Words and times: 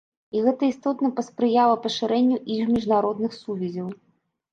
І 0.37 0.39
гэта 0.45 0.63
істотна 0.69 1.09
паспрыяла 1.19 1.75
пашырэнню 1.83 2.37
іх 2.55 2.71
міжнародных 2.77 3.37
сувязяў. 3.43 3.93